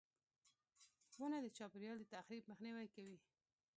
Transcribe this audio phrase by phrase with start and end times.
[1.19, 3.17] •ونه د چاپېریال د تخریب مخنیوی کوي.